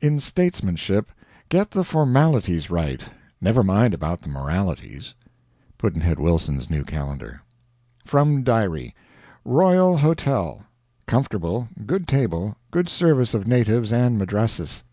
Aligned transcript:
In 0.00 0.18
statesmanship 0.18 1.10
get 1.50 1.72
the 1.72 1.84
formalities 1.84 2.70
right, 2.70 3.02
never 3.38 3.62
mind 3.62 3.92
about 3.92 4.22
the 4.22 4.28
moralities. 4.30 5.14
Pudd'nhead 5.76 6.18
Wilson's 6.18 6.70
New 6.70 6.82
Calendar. 6.84 7.42
FROM 8.06 8.42
DIARY: 8.44 8.94
Royal 9.44 9.98
Hotel. 9.98 10.62
Comfortable, 11.06 11.68
good 11.84 12.06
table, 12.08 12.56
good 12.70 12.88
service 12.88 13.34
of 13.34 13.46
natives 13.46 13.92
and 13.92 14.16
Madrasis. 14.18 14.84